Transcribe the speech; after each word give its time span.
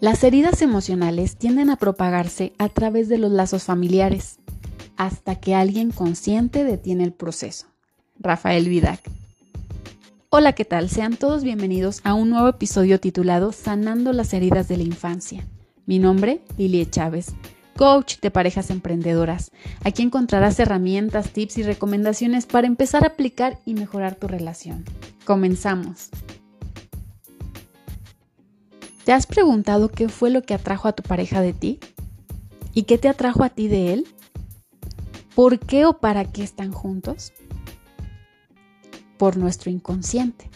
Las 0.00 0.22
heridas 0.22 0.62
emocionales 0.62 1.36
tienden 1.36 1.70
a 1.70 1.76
propagarse 1.76 2.52
a 2.58 2.68
través 2.68 3.08
de 3.08 3.18
los 3.18 3.32
lazos 3.32 3.64
familiares, 3.64 4.38
hasta 4.96 5.34
que 5.34 5.56
alguien 5.56 5.90
consciente 5.90 6.62
detiene 6.62 7.02
el 7.02 7.12
proceso. 7.12 7.66
Rafael 8.20 8.68
Vidac. 8.68 9.00
Hola, 10.30 10.52
¿qué 10.52 10.64
tal? 10.64 10.88
Sean 10.88 11.16
todos 11.16 11.42
bienvenidos 11.42 12.00
a 12.04 12.14
un 12.14 12.30
nuevo 12.30 12.46
episodio 12.46 13.00
titulado 13.00 13.50
Sanando 13.50 14.12
las 14.12 14.32
heridas 14.34 14.68
de 14.68 14.76
la 14.76 14.84
infancia. 14.84 15.44
Mi 15.84 15.98
nombre, 15.98 16.42
Lilie 16.56 16.88
Chávez, 16.88 17.34
coach 17.76 18.20
de 18.20 18.30
parejas 18.30 18.70
emprendedoras. 18.70 19.50
Aquí 19.82 20.04
encontrarás 20.04 20.60
herramientas, 20.60 21.30
tips 21.30 21.58
y 21.58 21.64
recomendaciones 21.64 22.46
para 22.46 22.68
empezar 22.68 23.02
a 23.02 23.08
aplicar 23.08 23.58
y 23.64 23.74
mejorar 23.74 24.14
tu 24.14 24.28
relación. 24.28 24.84
Comenzamos. 25.24 26.10
¿Te 29.08 29.14
has 29.14 29.24
preguntado 29.24 29.88
qué 29.88 30.10
fue 30.10 30.28
lo 30.28 30.42
que 30.42 30.52
atrajo 30.52 30.86
a 30.86 30.92
tu 30.92 31.02
pareja 31.02 31.40
de 31.40 31.54
ti? 31.54 31.80
¿Y 32.74 32.82
qué 32.82 32.98
te 32.98 33.08
atrajo 33.08 33.42
a 33.42 33.48
ti 33.48 33.66
de 33.66 33.94
él? 33.94 34.06
¿Por 35.34 35.58
qué 35.58 35.86
o 35.86 35.94
para 35.94 36.26
qué 36.26 36.42
están 36.42 36.72
juntos? 36.72 37.32
Por 39.16 39.38
nuestro 39.38 39.70
inconsciente, 39.70 40.50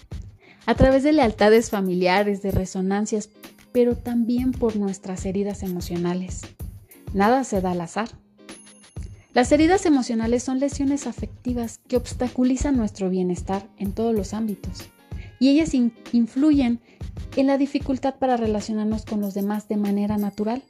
a 0.67 0.75
través 0.75 1.03
de 1.03 1.15
lealtades 1.15 1.71
familiares, 1.71 2.43
de 2.43 2.51
resonancias, 2.51 3.31
pero 3.73 3.97
también 3.97 4.53
por 4.53 4.77
nuestras 4.77 5.25
heridas 5.25 5.63
emocionales. 5.63 6.43
Nada 7.15 7.45
se 7.45 7.63
da 7.63 7.71
al 7.71 7.81
azar. 7.81 8.11
Las 9.33 9.51
heridas 9.51 9.87
emocionales 9.87 10.43
son 10.43 10.61
lesiones 10.61 11.07
afectivas 11.07 11.81
que 11.89 11.97
obstaculizan 11.97 12.77
nuestro 12.77 13.09
bienestar 13.09 13.67
en 13.79 13.93
todos 13.93 14.15
los 14.15 14.35
ámbitos 14.35 14.91
y 15.43 15.49
ellas 15.49 15.73
influyen 16.13 16.81
en 17.37 17.47
la 17.47 17.59
dificultad 17.59 18.15
para 18.17 18.37
relacionarnos 18.37 19.05
con 19.05 19.21
los 19.21 19.35
demás 19.35 19.69
de 19.69 19.77
manera 19.77 20.19
natural. 20.19 20.63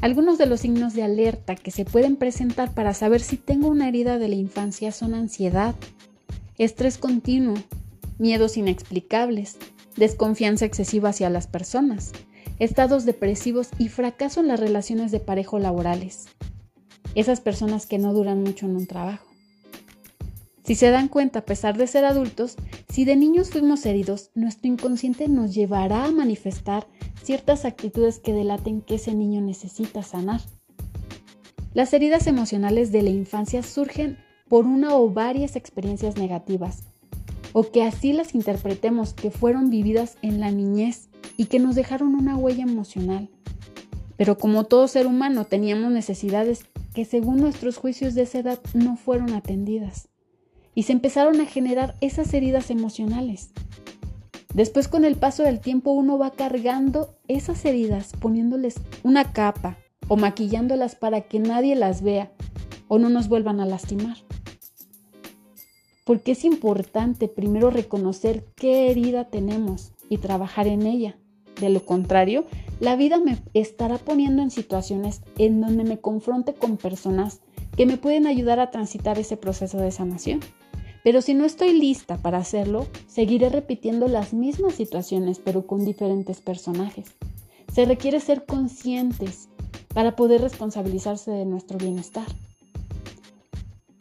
Algunos 0.00 0.38
de 0.38 0.46
los 0.46 0.60
signos 0.60 0.94
de 0.94 1.02
alerta 1.02 1.54
que 1.56 1.70
se 1.70 1.84
pueden 1.84 2.16
presentar 2.16 2.72
para 2.72 2.94
saber 2.94 3.20
si 3.20 3.36
tengo 3.36 3.68
una 3.68 3.88
herida 3.88 4.18
de 4.18 4.28
la 4.28 4.34
infancia 4.34 4.92
son 4.92 5.14
ansiedad, 5.14 5.74
estrés 6.58 6.96
continuo, 6.96 7.54
miedos 8.18 8.56
inexplicables, 8.56 9.58
desconfianza 9.96 10.64
excesiva 10.64 11.10
hacia 11.10 11.30
las 11.30 11.46
personas, 11.46 12.12
estados 12.58 13.04
depresivos 13.04 13.68
y 13.78 13.88
fracaso 13.88 14.40
en 14.40 14.48
las 14.48 14.60
relaciones 14.60 15.10
de 15.10 15.20
pareja 15.20 15.58
laborales. 15.58 16.28
Esas 17.14 17.40
personas 17.40 17.86
que 17.86 17.98
no 17.98 18.12
duran 18.12 18.42
mucho 18.42 18.66
en 18.66 18.76
un 18.76 18.86
trabajo. 18.86 19.29
Si 20.64 20.74
se 20.74 20.90
dan 20.90 21.08
cuenta, 21.08 21.40
a 21.40 21.44
pesar 21.44 21.76
de 21.78 21.86
ser 21.86 22.04
adultos, 22.04 22.56
si 22.88 23.04
de 23.04 23.16
niños 23.16 23.50
fuimos 23.50 23.86
heridos, 23.86 24.30
nuestro 24.34 24.68
inconsciente 24.68 25.28
nos 25.28 25.54
llevará 25.54 26.04
a 26.04 26.12
manifestar 26.12 26.86
ciertas 27.22 27.64
actitudes 27.64 28.18
que 28.18 28.34
delaten 28.34 28.82
que 28.82 28.96
ese 28.96 29.14
niño 29.14 29.40
necesita 29.40 30.02
sanar. 30.02 30.40
Las 31.72 31.92
heridas 31.92 32.26
emocionales 32.26 32.92
de 32.92 33.02
la 33.02 33.10
infancia 33.10 33.62
surgen 33.62 34.18
por 34.48 34.66
una 34.66 34.94
o 34.96 35.10
varias 35.10 35.56
experiencias 35.56 36.16
negativas, 36.16 36.82
o 37.52 37.70
que 37.70 37.82
así 37.82 38.12
las 38.12 38.34
interpretemos 38.34 39.14
que 39.14 39.30
fueron 39.30 39.70
vividas 39.70 40.18
en 40.22 40.40
la 40.40 40.50
niñez 40.50 41.08
y 41.36 41.46
que 41.46 41.58
nos 41.58 41.74
dejaron 41.74 42.14
una 42.14 42.36
huella 42.36 42.64
emocional. 42.64 43.30
Pero 44.16 44.36
como 44.36 44.64
todo 44.64 44.88
ser 44.88 45.06
humano 45.06 45.46
teníamos 45.46 45.90
necesidades 45.90 46.66
que 46.94 47.04
según 47.04 47.38
nuestros 47.38 47.78
juicios 47.78 48.14
de 48.14 48.22
esa 48.22 48.40
edad 48.40 48.60
no 48.74 48.96
fueron 48.96 49.32
atendidas 49.32 50.09
y 50.74 50.84
se 50.84 50.92
empezaron 50.92 51.40
a 51.40 51.46
generar 51.46 51.96
esas 52.00 52.32
heridas 52.34 52.70
emocionales. 52.70 53.50
Después 54.54 54.88
con 54.88 55.04
el 55.04 55.16
paso 55.16 55.42
del 55.44 55.60
tiempo 55.60 55.92
uno 55.92 56.18
va 56.18 56.32
cargando 56.32 57.14
esas 57.28 57.64
heridas, 57.64 58.12
poniéndoles 58.20 58.80
una 59.04 59.32
capa 59.32 59.78
o 60.08 60.16
maquillándolas 60.16 60.96
para 60.96 61.22
que 61.22 61.38
nadie 61.38 61.76
las 61.76 62.02
vea 62.02 62.32
o 62.88 62.98
no 62.98 63.08
nos 63.08 63.28
vuelvan 63.28 63.60
a 63.60 63.66
lastimar. 63.66 64.16
Porque 66.04 66.32
es 66.32 66.44
importante 66.44 67.28
primero 67.28 67.70
reconocer 67.70 68.44
qué 68.56 68.90
herida 68.90 69.28
tenemos 69.28 69.92
y 70.08 70.18
trabajar 70.18 70.66
en 70.66 70.84
ella. 70.84 71.16
De 71.60 71.68
lo 71.68 71.84
contrario, 71.84 72.46
la 72.80 72.96
vida 72.96 73.18
me 73.20 73.38
estará 73.54 73.98
poniendo 73.98 74.42
en 74.42 74.50
situaciones 74.50 75.22
en 75.38 75.60
donde 75.60 75.84
me 75.84 76.00
confronte 76.00 76.54
con 76.54 76.76
personas 76.76 77.40
que 77.76 77.86
me 77.86 77.98
pueden 77.98 78.26
ayudar 78.26 78.58
a 78.58 78.72
transitar 78.72 79.18
ese 79.18 79.36
proceso 79.36 79.78
de 79.78 79.92
sanación. 79.92 80.40
Pero 81.02 81.22
si 81.22 81.34
no 81.34 81.44
estoy 81.44 81.72
lista 81.72 82.18
para 82.18 82.38
hacerlo, 82.38 82.86
seguiré 83.06 83.48
repitiendo 83.48 84.06
las 84.08 84.32
mismas 84.34 84.74
situaciones 84.74 85.40
pero 85.42 85.66
con 85.66 85.84
diferentes 85.84 86.40
personajes. 86.40 87.12
Se 87.72 87.84
requiere 87.84 88.20
ser 88.20 88.44
conscientes 88.44 89.48
para 89.94 90.16
poder 90.16 90.40
responsabilizarse 90.42 91.30
de 91.30 91.46
nuestro 91.46 91.78
bienestar. 91.78 92.26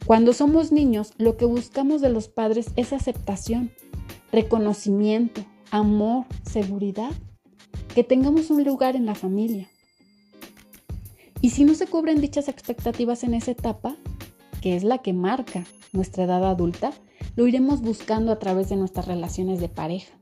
Cuando 0.06 0.34
somos 0.34 0.72
niños, 0.72 1.14
lo 1.18 1.38
que 1.38 1.46
buscamos 1.46 2.02
de 2.02 2.10
los 2.10 2.28
padres 2.28 2.72
es 2.76 2.94
aceptación, 2.94 3.72
reconocimiento, 4.32 5.46
amor, 5.72 6.26
seguridad, 6.44 7.12
que 7.94 8.04
tengamos 8.04 8.50
un 8.50 8.64
lugar 8.64 8.96
en 8.96 9.06
la 9.06 9.16
familia. 9.16 9.70
Y 11.42 11.52
si 11.52 11.64
no 11.64 11.76
se 11.76 11.88
cubren 11.88 12.22
dichas 12.22 12.48
expectativas 12.48 13.24
en 13.24 13.34
esa 13.34 13.52
etapa, 13.52 13.96
que 14.62 14.76
es 14.76 14.84
la 14.84 14.98
que 14.98 15.14
marca 15.14 15.66
nuestra 15.94 16.24
edad 16.24 16.44
adulta, 16.46 16.92
lo 17.36 17.48
iremos 17.48 17.82
buscando 17.82 18.32
a 18.32 18.40
través 18.40 18.70
de 18.70 18.76
nuestras 18.76 19.08
relaciones 19.08 19.60
de 19.60 19.70
pareja. 19.70 20.14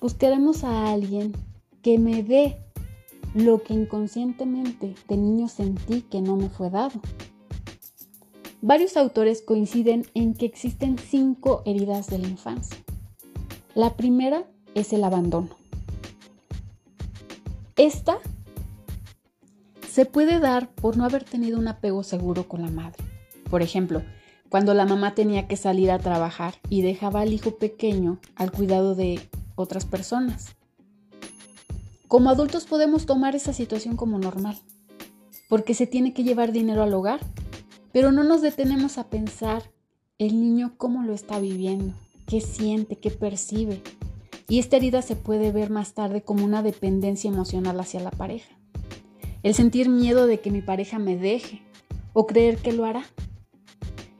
Buscaremos 0.00 0.64
a 0.64 0.92
alguien 0.92 1.32
que 1.82 1.98
me 1.98 2.22
dé 2.22 2.58
lo 3.34 3.62
que 3.62 3.74
inconscientemente 3.74 4.94
de 5.08 5.16
niño 5.16 5.48
sentí 5.48 6.02
que 6.02 6.20
no 6.20 6.36
me 6.36 6.48
fue 6.48 6.70
dado. 6.70 7.00
Varios 8.62 8.96
autores 8.96 9.42
coinciden 9.42 10.06
en 10.14 10.34
que 10.34 10.46
existen 10.46 10.98
cinco 10.98 11.62
heridas 11.66 12.08
de 12.08 12.18
la 12.18 12.28
infancia. 12.28 12.76
La 13.74 13.96
primera 13.96 14.44
es 14.74 14.92
el 14.92 15.04
abandono. 15.04 15.50
Esta 17.76 18.18
se 19.86 20.06
puede 20.06 20.40
dar 20.40 20.70
por 20.70 20.96
no 20.96 21.04
haber 21.04 21.24
tenido 21.24 21.58
un 21.58 21.68
apego 21.68 22.02
seguro 22.02 22.48
con 22.48 22.62
la 22.62 22.70
madre. 22.70 23.04
Por 23.50 23.62
ejemplo, 23.62 24.02
cuando 24.48 24.74
la 24.74 24.86
mamá 24.86 25.14
tenía 25.14 25.48
que 25.48 25.56
salir 25.56 25.90
a 25.90 25.98
trabajar 25.98 26.54
y 26.68 26.82
dejaba 26.82 27.20
al 27.20 27.32
hijo 27.32 27.52
pequeño 27.52 28.18
al 28.34 28.52
cuidado 28.52 28.94
de 28.94 29.20
otras 29.54 29.84
personas. 29.84 30.56
Como 32.08 32.30
adultos 32.30 32.66
podemos 32.66 33.06
tomar 33.06 33.34
esa 33.34 33.52
situación 33.52 33.96
como 33.96 34.18
normal, 34.18 34.58
porque 35.48 35.74
se 35.74 35.86
tiene 35.86 36.14
que 36.14 36.24
llevar 36.24 36.52
dinero 36.52 36.82
al 36.82 36.94
hogar, 36.94 37.20
pero 37.92 38.12
no 38.12 38.24
nos 38.24 38.42
detenemos 38.42 38.98
a 38.98 39.08
pensar 39.08 39.64
el 40.18 40.40
niño 40.40 40.74
cómo 40.76 41.02
lo 41.02 41.12
está 41.12 41.40
viviendo, 41.40 41.94
qué 42.26 42.40
siente, 42.40 42.96
qué 42.96 43.10
percibe. 43.10 43.82
Y 44.48 44.60
esta 44.60 44.76
herida 44.76 45.02
se 45.02 45.16
puede 45.16 45.50
ver 45.50 45.70
más 45.70 45.94
tarde 45.94 46.22
como 46.22 46.44
una 46.44 46.62
dependencia 46.62 47.28
emocional 47.28 47.80
hacia 47.80 48.00
la 48.00 48.10
pareja. 48.10 48.56
El 49.42 49.54
sentir 49.54 49.88
miedo 49.88 50.26
de 50.26 50.40
que 50.40 50.50
mi 50.50 50.62
pareja 50.62 50.98
me 50.98 51.16
deje 51.16 51.62
o 52.12 52.26
creer 52.26 52.58
que 52.58 52.72
lo 52.72 52.84
hará. 52.84 53.04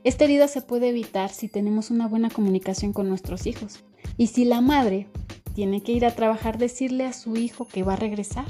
Esta 0.06 0.22
herida 0.22 0.47
se 0.47 0.62
puede 0.62 0.91
evitar 0.91 1.31
si 1.31 1.49
tenemos 1.49 1.91
una 1.91 2.06
buena 2.06 2.31
comunicación 2.31 2.93
con 2.93 3.09
nuestros 3.09 3.44
hijos 3.44 3.83
y 4.17 4.28
si 4.28 4.44
la 4.44 4.61
madre 4.61 5.09
tiene 5.53 5.83
que 5.83 5.91
ir 5.91 6.06
a 6.06 6.15
trabajar, 6.15 6.59
decirle 6.59 7.06
a 7.06 7.12
su 7.12 7.37
hijo 7.37 7.67
que 7.67 7.83
va 7.83 7.94
a 7.94 7.97
regresar, 7.97 8.47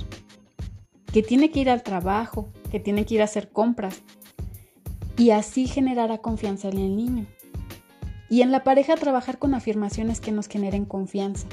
que 1.11 1.23
tiene 1.23 1.51
que 1.51 1.61
ir 1.61 1.71
al 1.71 1.83
trabajo, 1.83 2.51
que 2.71 2.79
tiene 2.79 3.07
que 3.07 3.15
ir 3.15 3.23
a 3.23 3.25
hacer 3.25 3.49
compras 3.49 4.03
y 5.17 5.31
así 5.31 5.67
generará 5.67 6.19
confianza 6.19 6.69
en 6.69 6.77
el 6.77 6.95
niño. 6.95 7.27
Y 8.29 8.43
en 8.43 8.53
la 8.53 8.63
pareja 8.63 8.95
trabajar 8.97 9.39
con 9.39 9.55
afirmaciones 9.55 10.21
que 10.21 10.33
nos 10.33 10.49
generen 10.49 10.85
confianza, 10.85 11.47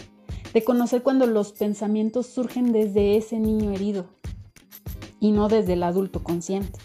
reconocer 0.54 1.02
cuando 1.02 1.28
los 1.28 1.54
pensamientos 1.54 2.28
surgen 2.28 2.74
desde 2.74 3.16
ese 3.16 3.40
niño 3.40 3.72
herido 3.72 4.10
y 5.22 5.32
no 5.32 5.48
desde 5.48 5.74
el 5.74 5.84
adulto 5.84 6.26
consciente. 6.26 6.78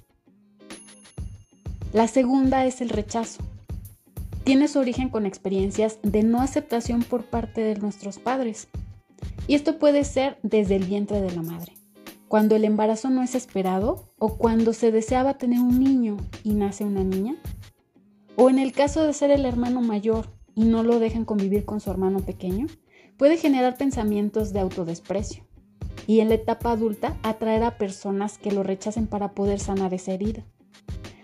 La 1.94 2.06
segunda 2.06 2.66
es 2.66 2.82
el 2.82 2.90
rechazo. 2.90 3.42
Tiene 4.44 4.68
su 4.68 4.78
origen 4.78 5.08
con 5.08 5.24
experiencias 5.24 5.98
de 6.02 6.22
no 6.22 6.42
aceptación 6.42 7.02
por 7.02 7.24
parte 7.24 7.62
de 7.62 7.76
nuestros 7.76 8.18
padres. 8.18 8.68
Y 9.46 9.54
esto 9.54 9.78
puede 9.78 10.04
ser 10.04 10.36
desde 10.42 10.76
el 10.76 10.84
vientre 10.84 11.22
de 11.22 11.34
la 11.34 11.40
madre, 11.40 11.72
cuando 12.28 12.56
el 12.56 12.66
embarazo 12.66 13.08
no 13.08 13.22
es 13.22 13.34
esperado 13.34 14.04
o 14.18 14.36
cuando 14.36 14.74
se 14.74 14.92
deseaba 14.92 15.38
tener 15.38 15.60
un 15.60 15.82
niño 15.82 16.18
y 16.44 16.52
nace 16.52 16.84
una 16.84 17.04
niña. 17.04 17.36
O 18.36 18.50
en 18.50 18.58
el 18.58 18.72
caso 18.72 19.04
de 19.04 19.14
ser 19.14 19.30
el 19.30 19.46
hermano 19.46 19.80
mayor 19.80 20.28
y 20.54 20.64
no 20.64 20.82
lo 20.82 20.98
dejan 20.98 21.24
convivir 21.24 21.64
con 21.64 21.80
su 21.80 21.90
hermano 21.90 22.20
pequeño, 22.20 22.66
puede 23.16 23.38
generar 23.38 23.78
pensamientos 23.78 24.52
de 24.52 24.60
autodesprecio. 24.60 25.42
Y 26.06 26.20
en 26.20 26.28
la 26.28 26.34
etapa 26.34 26.70
adulta 26.70 27.16
atraer 27.22 27.62
a 27.62 27.78
personas 27.78 28.36
que 28.36 28.52
lo 28.52 28.62
rechacen 28.62 29.06
para 29.06 29.32
poder 29.32 29.58
sanar 29.58 29.94
esa 29.94 30.12
herida. 30.12 30.44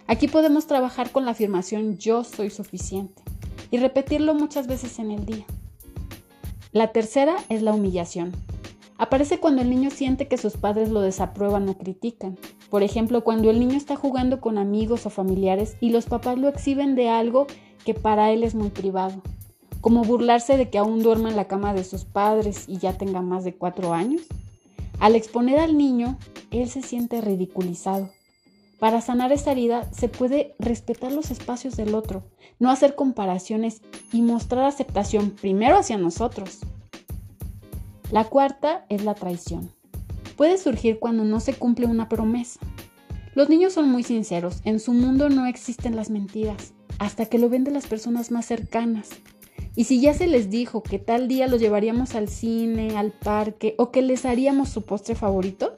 Aquí 0.06 0.28
podemos 0.28 0.66
trabajar 0.66 1.10
con 1.10 1.24
la 1.24 1.30
afirmación 1.30 1.96
yo 1.96 2.24
soy 2.24 2.50
suficiente 2.50 3.22
y 3.70 3.78
repetirlo 3.78 4.34
muchas 4.34 4.66
veces 4.66 4.98
en 4.98 5.10
el 5.10 5.24
día. 5.24 5.46
La 6.72 6.92
tercera 6.92 7.36
es 7.48 7.62
la 7.62 7.72
humillación. 7.72 8.32
Aparece 8.98 9.40
cuando 9.40 9.62
el 9.62 9.70
niño 9.70 9.90
siente 9.90 10.28
que 10.28 10.36
sus 10.36 10.58
padres 10.58 10.90
lo 10.90 11.00
desaprueban 11.00 11.68
o 11.68 11.78
critican. 11.78 12.38
Por 12.68 12.82
ejemplo, 12.82 13.24
cuando 13.24 13.50
el 13.50 13.58
niño 13.58 13.76
está 13.76 13.96
jugando 13.96 14.40
con 14.40 14.58
amigos 14.58 15.06
o 15.06 15.10
familiares 15.10 15.76
y 15.80 15.90
los 15.90 16.04
papás 16.04 16.38
lo 16.38 16.48
exhiben 16.48 16.94
de 16.94 17.08
algo 17.08 17.46
que 17.86 17.94
para 17.94 18.30
él 18.30 18.44
es 18.44 18.54
muy 18.54 18.68
privado, 18.68 19.22
como 19.80 20.04
burlarse 20.04 20.56
de 20.58 20.68
que 20.68 20.78
aún 20.78 21.02
duerma 21.02 21.30
en 21.30 21.36
la 21.36 21.48
cama 21.48 21.72
de 21.72 21.84
sus 21.84 22.04
padres 22.04 22.64
y 22.68 22.76
ya 22.76 22.98
tenga 22.98 23.22
más 23.22 23.42
de 23.42 23.54
cuatro 23.54 23.94
años. 23.94 24.22
Al 25.00 25.16
exponer 25.16 25.58
al 25.58 25.78
niño, 25.78 26.18
él 26.50 26.68
se 26.68 26.82
siente 26.82 27.20
ridiculizado. 27.20 28.10
Para 28.84 29.00
sanar 29.00 29.32
esta 29.32 29.52
herida 29.52 29.90
se 29.94 30.10
puede 30.10 30.54
respetar 30.58 31.10
los 31.10 31.30
espacios 31.30 31.74
del 31.74 31.94
otro, 31.94 32.22
no 32.58 32.70
hacer 32.70 32.94
comparaciones 32.94 33.80
y 34.12 34.20
mostrar 34.20 34.66
aceptación 34.66 35.30
primero 35.30 35.78
hacia 35.78 35.96
nosotros. 35.96 36.58
La 38.10 38.24
cuarta 38.24 38.84
es 38.90 39.02
la 39.02 39.14
traición. 39.14 39.70
Puede 40.36 40.58
surgir 40.58 40.98
cuando 40.98 41.24
no 41.24 41.40
se 41.40 41.54
cumple 41.54 41.86
una 41.86 42.10
promesa. 42.10 42.60
Los 43.34 43.48
niños 43.48 43.72
son 43.72 43.88
muy 43.88 44.02
sinceros, 44.02 44.60
en 44.66 44.78
su 44.78 44.92
mundo 44.92 45.30
no 45.30 45.46
existen 45.46 45.96
las 45.96 46.10
mentiras, 46.10 46.74
hasta 46.98 47.24
que 47.24 47.38
lo 47.38 47.48
ven 47.48 47.64
de 47.64 47.70
las 47.70 47.86
personas 47.86 48.30
más 48.30 48.44
cercanas. 48.44 49.08
Y 49.74 49.84
si 49.84 50.02
ya 50.02 50.12
se 50.12 50.26
les 50.26 50.50
dijo 50.50 50.82
que 50.82 50.98
tal 50.98 51.26
día 51.26 51.46
los 51.46 51.58
llevaríamos 51.58 52.14
al 52.14 52.28
cine, 52.28 52.98
al 52.98 53.12
parque 53.12 53.76
o 53.78 53.90
que 53.90 54.02
les 54.02 54.26
haríamos 54.26 54.68
su 54.68 54.82
postre 54.82 55.14
favorito, 55.14 55.73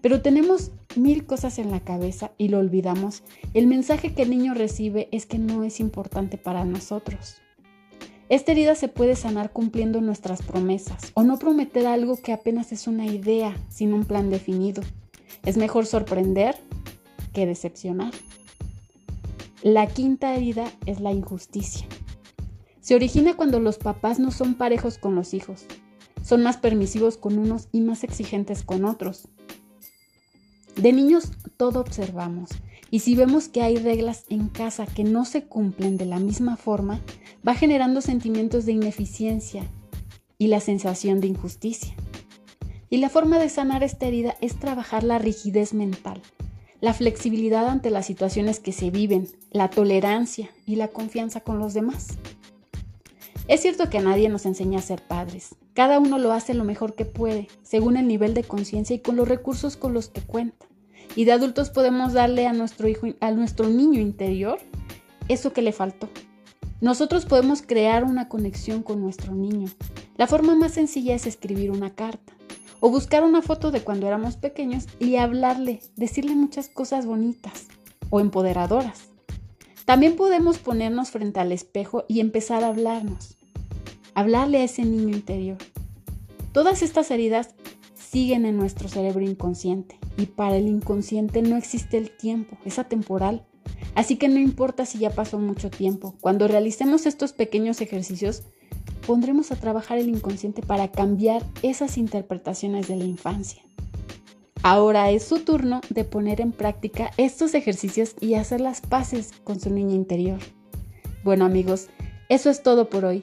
pero 0.00 0.22
tenemos 0.22 0.70
mil 0.96 1.26
cosas 1.26 1.58
en 1.58 1.70
la 1.70 1.80
cabeza 1.80 2.32
y 2.38 2.48
lo 2.48 2.58
olvidamos, 2.58 3.22
el 3.54 3.66
mensaje 3.66 4.14
que 4.14 4.22
el 4.22 4.30
niño 4.30 4.54
recibe 4.54 5.08
es 5.12 5.26
que 5.26 5.38
no 5.38 5.64
es 5.64 5.80
importante 5.80 6.38
para 6.38 6.64
nosotros. 6.64 7.36
Esta 8.28 8.52
herida 8.52 8.74
se 8.74 8.88
puede 8.88 9.16
sanar 9.16 9.52
cumpliendo 9.52 10.00
nuestras 10.00 10.42
promesas 10.42 11.12
o 11.14 11.22
no 11.22 11.38
prometer 11.38 11.86
algo 11.86 12.20
que 12.20 12.32
apenas 12.32 12.72
es 12.72 12.86
una 12.86 13.06
idea 13.06 13.56
sin 13.70 13.94
un 13.94 14.04
plan 14.04 14.28
definido. 14.28 14.82
Es 15.46 15.56
mejor 15.56 15.86
sorprender 15.86 16.56
que 17.32 17.46
decepcionar. 17.46 18.12
La 19.62 19.86
quinta 19.86 20.34
herida 20.34 20.70
es 20.84 21.00
la 21.00 21.12
injusticia. 21.12 21.86
Se 22.80 22.94
origina 22.94 23.34
cuando 23.34 23.60
los 23.60 23.78
papás 23.78 24.18
no 24.18 24.30
son 24.30 24.54
parejos 24.54 24.98
con 24.98 25.14
los 25.14 25.34
hijos, 25.34 25.64
son 26.22 26.42
más 26.42 26.58
permisivos 26.58 27.16
con 27.16 27.38
unos 27.38 27.68
y 27.72 27.80
más 27.80 28.04
exigentes 28.04 28.62
con 28.62 28.84
otros. 28.84 29.28
De 30.78 30.92
niños 30.92 31.32
todo 31.56 31.80
observamos 31.80 32.50
y 32.88 33.00
si 33.00 33.16
vemos 33.16 33.48
que 33.48 33.62
hay 33.62 33.78
reglas 33.78 34.24
en 34.28 34.48
casa 34.48 34.86
que 34.86 35.02
no 35.02 35.24
se 35.24 35.42
cumplen 35.42 35.96
de 35.96 36.06
la 36.06 36.20
misma 36.20 36.56
forma, 36.56 37.00
va 37.46 37.56
generando 37.56 38.00
sentimientos 38.00 38.64
de 38.64 38.72
ineficiencia 38.72 39.64
y 40.38 40.46
la 40.46 40.60
sensación 40.60 41.20
de 41.20 41.26
injusticia. 41.26 41.96
Y 42.90 42.98
la 42.98 43.08
forma 43.08 43.40
de 43.40 43.48
sanar 43.48 43.82
esta 43.82 44.06
herida 44.06 44.36
es 44.40 44.60
trabajar 44.60 45.02
la 45.02 45.18
rigidez 45.18 45.74
mental, 45.74 46.22
la 46.80 46.94
flexibilidad 46.94 47.66
ante 47.66 47.90
las 47.90 48.06
situaciones 48.06 48.60
que 48.60 48.70
se 48.70 48.90
viven, 48.90 49.26
la 49.50 49.70
tolerancia 49.70 50.48
y 50.64 50.76
la 50.76 50.86
confianza 50.86 51.40
con 51.40 51.58
los 51.58 51.74
demás. 51.74 52.06
Es 53.48 53.62
cierto 53.62 53.90
que 53.90 53.98
a 53.98 54.02
nadie 54.02 54.28
nos 54.28 54.46
enseña 54.46 54.78
a 54.78 54.82
ser 54.82 55.02
padres. 55.02 55.56
Cada 55.74 55.98
uno 55.98 56.18
lo 56.18 56.30
hace 56.30 56.54
lo 56.54 56.62
mejor 56.62 56.94
que 56.94 57.04
puede, 57.04 57.48
según 57.64 57.96
el 57.96 58.06
nivel 58.06 58.32
de 58.32 58.44
conciencia 58.44 58.94
y 58.94 59.00
con 59.00 59.16
los 59.16 59.26
recursos 59.26 59.76
con 59.76 59.92
los 59.92 60.08
que 60.08 60.20
cuenta 60.20 60.67
y 61.18 61.24
de 61.24 61.32
adultos 61.32 61.70
podemos 61.70 62.12
darle 62.12 62.46
a 62.46 62.52
nuestro 62.52 62.86
hijo, 62.86 63.08
a 63.18 63.32
nuestro 63.32 63.68
niño 63.68 64.00
interior 64.00 64.60
eso 65.26 65.52
que 65.52 65.62
le 65.62 65.72
faltó. 65.72 66.08
Nosotros 66.80 67.26
podemos 67.26 67.60
crear 67.60 68.04
una 68.04 68.28
conexión 68.28 68.84
con 68.84 69.00
nuestro 69.00 69.34
niño. 69.34 69.68
La 70.16 70.28
forma 70.28 70.54
más 70.54 70.74
sencilla 70.74 71.16
es 71.16 71.26
escribir 71.26 71.72
una 71.72 71.92
carta 71.92 72.34
o 72.78 72.88
buscar 72.88 73.24
una 73.24 73.42
foto 73.42 73.72
de 73.72 73.80
cuando 73.80 74.06
éramos 74.06 74.36
pequeños 74.36 74.86
y 75.00 75.16
hablarle, 75.16 75.80
decirle 75.96 76.36
muchas 76.36 76.68
cosas 76.68 77.04
bonitas 77.04 77.66
o 78.10 78.20
empoderadoras. 78.20 79.08
También 79.86 80.14
podemos 80.14 80.58
ponernos 80.58 81.10
frente 81.10 81.40
al 81.40 81.50
espejo 81.50 82.04
y 82.06 82.20
empezar 82.20 82.62
a 82.62 82.68
hablarnos, 82.68 83.36
hablarle 84.14 84.58
a 84.58 84.64
ese 84.64 84.84
niño 84.84 85.16
interior. 85.16 85.58
Todas 86.52 86.82
estas 86.82 87.10
heridas 87.10 87.56
siguen 88.10 88.46
en 88.46 88.56
nuestro 88.56 88.88
cerebro 88.88 89.22
inconsciente 89.22 89.98
y 90.16 90.26
para 90.26 90.56
el 90.56 90.66
inconsciente 90.66 91.42
no 91.42 91.56
existe 91.56 91.98
el 91.98 92.10
tiempo, 92.10 92.56
es 92.64 92.78
atemporal. 92.78 93.44
Así 93.94 94.16
que 94.16 94.28
no 94.28 94.38
importa 94.38 94.86
si 94.86 94.98
ya 94.98 95.10
pasó 95.10 95.38
mucho 95.38 95.70
tiempo, 95.70 96.14
cuando 96.20 96.48
realicemos 96.48 97.04
estos 97.06 97.32
pequeños 97.32 97.80
ejercicios, 97.80 98.44
pondremos 99.06 99.52
a 99.52 99.56
trabajar 99.56 99.98
el 99.98 100.08
inconsciente 100.08 100.62
para 100.62 100.90
cambiar 100.90 101.42
esas 101.62 101.98
interpretaciones 101.98 102.88
de 102.88 102.96
la 102.96 103.04
infancia. 103.04 103.62
Ahora 104.62 105.10
es 105.10 105.24
su 105.24 105.40
turno 105.40 105.80
de 105.90 106.04
poner 106.04 106.40
en 106.40 106.52
práctica 106.52 107.10
estos 107.16 107.54
ejercicios 107.54 108.16
y 108.20 108.34
hacer 108.34 108.60
las 108.60 108.80
paces 108.80 109.32
con 109.44 109.60
su 109.60 109.70
niña 109.70 109.94
interior. 109.94 110.38
Bueno 111.24 111.44
amigos, 111.44 111.88
eso 112.28 112.50
es 112.50 112.62
todo 112.62 112.88
por 112.88 113.04
hoy. 113.04 113.22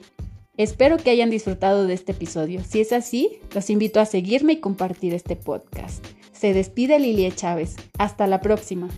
Espero 0.56 0.96
que 0.96 1.10
hayan 1.10 1.30
disfrutado 1.30 1.86
de 1.86 1.94
este 1.94 2.12
episodio. 2.12 2.62
Si 2.64 2.80
es 2.80 2.92
así, 2.92 3.40
los 3.54 3.68
invito 3.68 4.00
a 4.00 4.06
seguirme 4.06 4.54
y 4.54 4.60
compartir 4.60 5.12
este 5.12 5.36
podcast. 5.36 6.04
Se 6.32 6.54
despide 6.54 6.98
Lilia 6.98 7.34
Chávez. 7.34 7.76
Hasta 7.98 8.26
la 8.26 8.40
próxima. 8.40 8.88